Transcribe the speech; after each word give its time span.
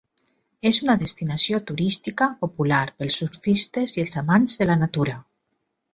És 0.69 0.79
una 0.85 0.95
destinació 1.01 1.59
turística 1.71 2.29
popular 2.39 2.81
pels 3.03 3.21
surfistes 3.23 3.97
i 3.99 4.03
els 4.05 4.19
amants 4.23 4.57
de 4.63 4.69
la 4.71 4.79
natura. 4.87 5.19